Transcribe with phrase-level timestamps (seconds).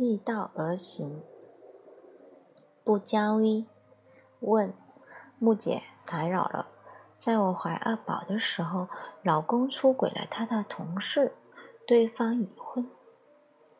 [0.00, 1.20] 逆道而行，
[2.82, 3.66] 不交易。
[4.40, 4.72] 问
[5.38, 6.68] 木姐打扰了，
[7.18, 8.88] 在我怀二宝的时候，
[9.22, 11.34] 老公出轨了他的同事，
[11.86, 12.88] 对方已婚。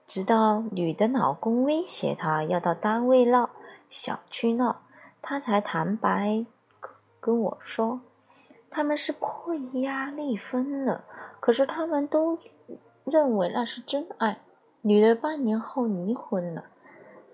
[0.07, 3.48] 直到女的老公威胁她要到单位闹、
[3.89, 4.83] 小区闹，
[5.23, 6.45] 她才坦白
[7.19, 8.02] 跟我说，
[8.69, 11.05] 他们是迫于压力分了。
[11.41, 12.39] 可是他们都
[13.05, 14.43] 认为那是真爱。
[14.83, 16.65] 女的半年后离婚了，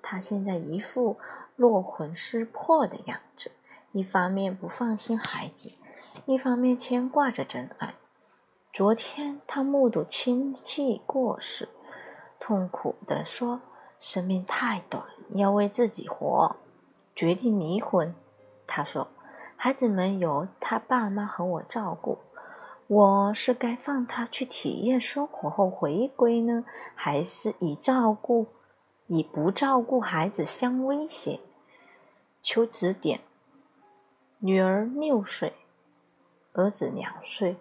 [0.02, 1.16] 她现在一副
[1.55, 3.52] 落魂失魄的样子，
[3.92, 5.78] 一方面不放心孩子，
[6.27, 7.95] 一方面牵挂着真爱。
[8.72, 11.69] 昨天她目睹亲戚过世。
[12.38, 13.60] 痛苦地说
[13.98, 16.56] ：“生命太短，要为自己活。”
[17.16, 18.14] 决定离婚。
[18.67, 19.08] 他说
[19.56, 22.19] ：“孩子们由他爸妈和我照顾，
[22.89, 28.47] 我是该放他去体验生活后回归呢，还是以照顾、
[29.06, 31.41] 以不照顾孩子相威胁？
[32.42, 33.20] 求指点。”
[34.39, 35.55] 女儿六岁，
[36.53, 37.57] 儿子两岁，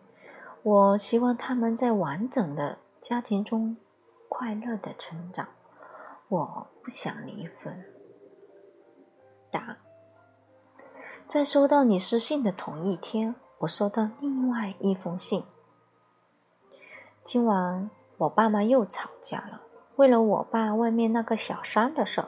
[0.62, 3.78] 我希望他们在完整的家庭中。
[4.28, 5.48] 快乐的成长，
[6.28, 7.86] 我不想离婚。
[9.50, 9.78] 答：
[11.26, 13.34] 在收到你私信的同一天，
[13.66, 15.44] 我收到另外一封信。
[17.23, 19.61] 今晚我爸妈又吵架了，
[19.95, 22.23] 为了我爸外面那个小三的事，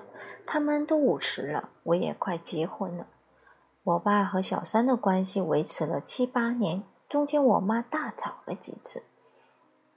[0.47, 3.05] 他们都五十了，我也快结婚了。
[3.83, 9.03] 我爸和小三的关系维持了七八年，中间我妈大吵了几次。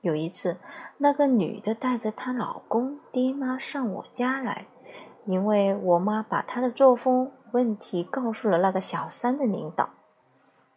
[0.03, 0.59] 有一次，
[0.99, 4.67] 那个女的带着她老公、爹妈上我家来，
[5.25, 9.89] 因为我妈把她的作风问题告诉了那个小三的领导，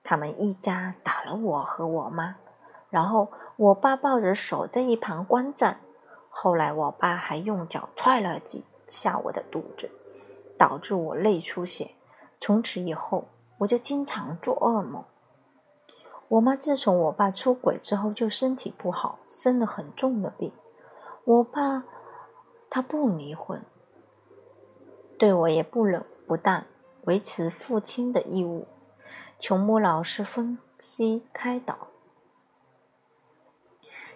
[0.04, 2.36] 他们一家打了我和我妈，
[2.90, 5.80] 然后我爸抱着手在一旁观战，
[6.30, 9.90] 后来我爸还用脚踹了几下我的肚子，
[10.58, 11.96] 导致我内出血，
[12.40, 13.30] 从此以后
[13.60, 15.04] 我就经常做噩梦。
[16.28, 20.52] 我妈自从我爸出轨之后，就身体不好，生了很重的病。
[21.26, 21.86] 我爸
[22.70, 23.64] 他不离婚，
[25.18, 26.66] 对我也不冷不淡，
[27.04, 28.68] 维持父亲的义务。
[29.40, 31.88] 琼木老师分析开导：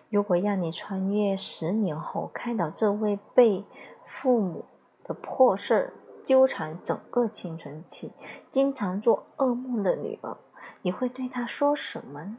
[0.09, 3.65] 如果让你穿越十年后，开导这位被
[4.05, 4.65] 父母
[5.03, 8.13] 的破事儿纠缠整个青春期、
[8.49, 10.37] 经常做噩梦的女儿。
[10.81, 12.37] 你会对她说什么？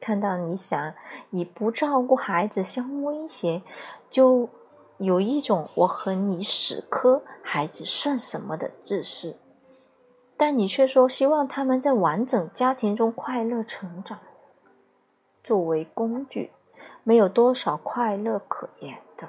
[0.00, 0.94] 看到你想
[1.30, 3.62] 以不照顾孩子相威胁，
[4.08, 4.48] 就
[4.96, 9.36] 有一种我和你死磕，孩子算什么的自私。
[10.44, 14.18] 但你却说希望他们在完整家庭中快乐成长。
[15.40, 16.50] 作为工具，
[17.04, 19.28] 没有多少快乐可言的。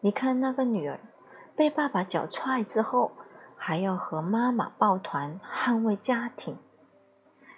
[0.00, 0.98] 你看那个女儿，
[1.54, 3.12] 被爸爸脚踹之后，
[3.54, 6.56] 还要和妈妈抱团捍卫家庭。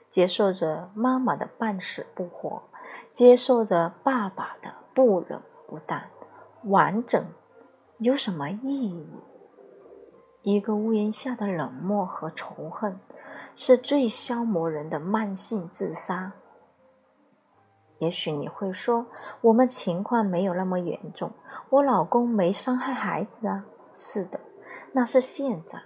[0.09, 2.65] 接受着妈妈的半死不活，
[3.13, 6.09] 接受着爸爸的不冷不淡，
[6.65, 7.25] 完整
[7.99, 9.07] 有什么意义？
[10.43, 12.99] 一个屋檐下的冷漠和仇恨，
[13.55, 16.33] 是最消磨人的慢性自杀。
[17.99, 19.07] 也许你会说，
[19.43, 21.33] 我们情况没有那么严重，
[21.69, 23.67] 我老公没伤害孩子啊。
[23.95, 24.41] 是的，
[24.93, 25.83] 那是现在，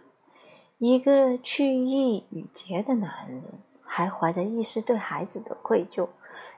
[0.78, 3.42] 一个去意已决的男人。
[3.86, 6.09] 还怀着一丝对孩子的愧疚，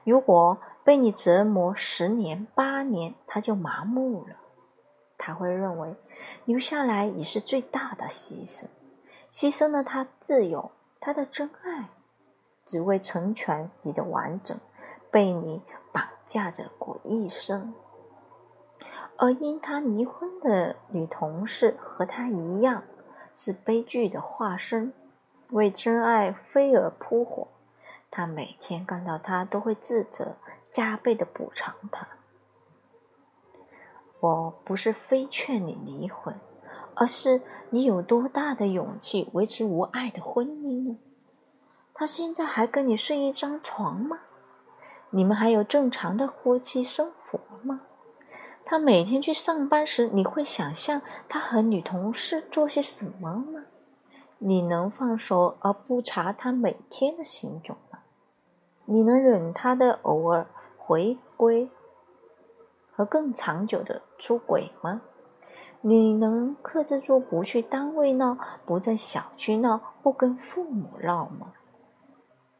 [0.03, 4.35] 如果被你折磨十年八年，他就麻木了。
[5.17, 5.95] 他会认为
[6.45, 8.65] 留下来已是最大的牺牲，
[9.31, 11.89] 牺牲了他自由，他的真爱，
[12.63, 14.57] 只为成全你的完整，
[15.11, 15.61] 被你
[15.91, 17.73] 绑架着过一生。
[19.17, 22.83] 而因他离婚的女同事和他一样，
[23.35, 24.93] 是悲剧的化身。
[25.51, 27.47] 为真爱飞蛾扑火，
[28.11, 30.35] 他每天看到他都会自责，
[30.69, 32.05] 加倍的补偿他。
[34.19, 36.35] 我不是非劝你离婚，
[36.95, 40.97] 而是你有多大的勇气维持无爱的婚姻呢？
[41.93, 44.19] 他现在还跟你睡一张床吗？
[45.11, 47.81] 你们还有正常的夫妻生活吗？
[48.65, 53.63] 他每天去上班时，你会想象他和女同事做些什么吗？
[54.39, 57.99] 你能放手而不查他每天的行踪吗？
[58.85, 60.47] 你能忍他的偶尔
[60.77, 61.69] 回归
[62.97, 65.01] 和更长久的出轨吗？
[65.81, 68.35] 你能克制住不去单位闹，
[68.65, 71.53] 不在小区闹，不跟父母闹吗？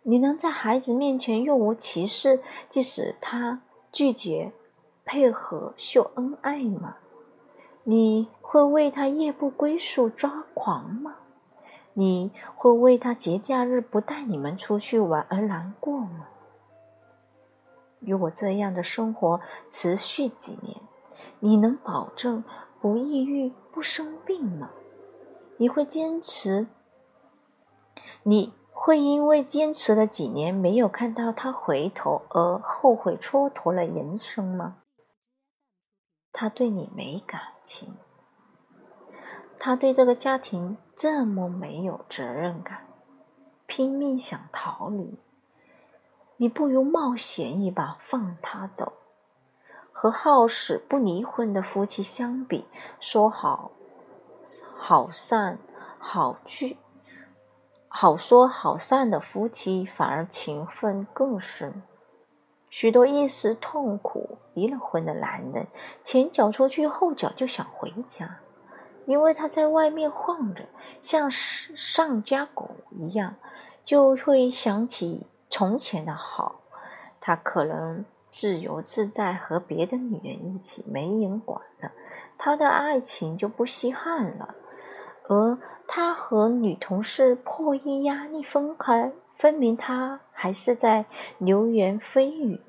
[0.03, 2.39] 你能在孩子面前若无其事，
[2.69, 3.61] 即使他
[3.91, 4.51] 拒绝
[5.03, 6.97] 配合秀恩爱吗？
[7.83, 11.15] 你会为他夜不归宿抓狂吗？
[11.93, 16.27] 你会为他节假日不带你们出去玩而难过吗？
[17.99, 20.81] 如果这样的生活持续几年，
[21.39, 22.43] 你能保证
[22.79, 24.71] 不抑郁、不生病吗？
[25.57, 26.67] 你会坚持？
[28.23, 34.77] 你会因为坚持了几年没有看到他回头而后悔蹉跎了人生吗？
[36.31, 37.95] 他对你没感情，
[39.57, 42.85] 他对这个家庭这么没有责任感，
[43.65, 45.17] 拼命想逃离，
[46.37, 48.93] 你不如冒险一把放他走。
[49.91, 52.65] 和好死不离婚的夫妻相比，
[52.99, 53.71] 说好
[54.75, 55.57] 好散
[55.97, 56.77] 好聚，
[57.87, 61.81] 好说好散的夫妻反而情分更深。
[62.69, 65.65] 许多一时痛苦离了婚的男人，
[66.03, 68.37] 前脚出去，后脚就想回家，
[69.07, 70.65] 因为他在外面晃着，
[71.01, 73.33] 像上家狗一样，
[73.83, 76.61] 就会想起从前的好。
[77.19, 81.91] 他可能自由自在，和别的女人一起，没人管了，
[82.37, 84.55] 他的爱情就不稀罕了。
[85.29, 85.57] 而
[85.87, 89.11] 他和女同事迫于压力分开。
[89.35, 91.05] 分明他还是在
[91.37, 92.59] 流言蜚语，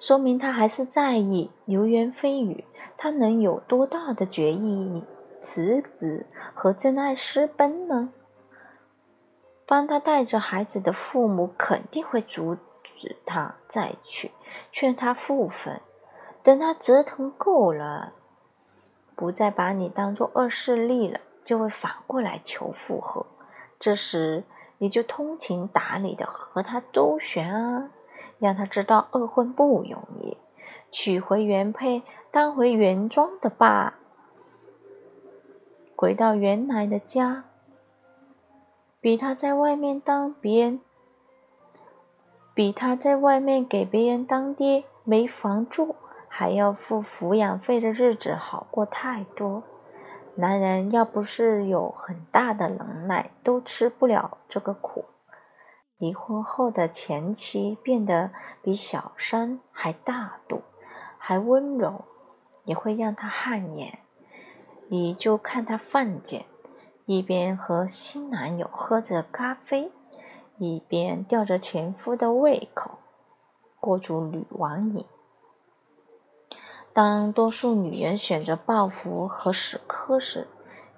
[0.00, 2.64] 说明他还是在意流言蜚语。
[2.96, 5.04] 他能有多大的决意
[5.42, 6.24] 辞职
[6.54, 8.14] 和真爱私奔呢？
[9.66, 14.30] 帮他带着孩子的父母肯定会阻止他再娶，
[14.70, 15.80] 劝他复婚。
[16.44, 18.12] 等他折腾够了，
[19.16, 23.26] 不再把你当做恶势力了，就会反过来求复合。
[23.80, 24.44] 这时，
[24.78, 27.90] 你就通情达理的和他周旋啊，
[28.38, 30.36] 让他知道二婚不容易，
[30.92, 33.94] 娶回原配，当回原装的爸，
[35.96, 37.44] 回到原来的家，
[39.06, 40.80] 比他在外面当别人，
[42.54, 45.94] 比他在外面给别人当爹，没房住，
[46.26, 49.62] 还要付抚养费的日子好过太多。
[50.34, 55.04] 男人要不是有很大的能耐，都吃不了这个苦。
[55.98, 60.62] 离婚后的前妻变得比小三还大度，
[61.16, 62.04] 还温柔，
[62.64, 64.00] 也会让他汗颜。
[64.88, 66.46] 你就看他犯贱，
[67.06, 69.92] 一边和新男友喝着咖啡，
[70.58, 72.98] 一边吊着前夫的胃口，
[73.78, 75.04] 过足女王瘾。
[76.92, 80.48] 当多数女人选择报复和死磕时，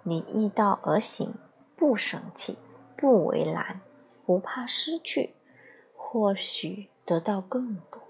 [0.02, 1.34] 你依道而行，
[1.76, 2.56] 不生气，
[2.96, 3.82] 不为难，
[4.24, 5.34] 不怕失去，
[5.94, 8.00] 或许得到更多。